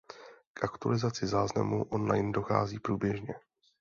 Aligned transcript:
K 0.53 0.63
aktualizaci 0.63 1.27
záznamů 1.27 1.83
online 1.83 2.31
dochází 2.31 2.79
průběžně. 2.79 3.35